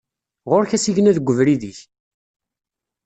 Ɣur-k 0.49 0.71
asigna 0.77 1.11
deg 1.17 1.29
ubrid-ik! 1.31 1.79